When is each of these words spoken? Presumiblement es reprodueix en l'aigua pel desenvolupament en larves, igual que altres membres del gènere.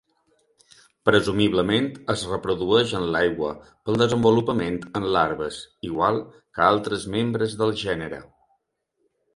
Presumiblement 1.09 1.85
es 2.13 2.23
reprodueix 2.31 2.95
en 3.01 3.05
l'aigua 3.17 3.51
pel 3.67 4.01
desenvolupament 4.05 4.81
en 5.01 5.07
larves, 5.19 5.61
igual 5.91 6.19
que 6.39 6.67
altres 6.73 7.09
membres 7.19 7.57
del 7.63 7.81
gènere. 7.89 8.27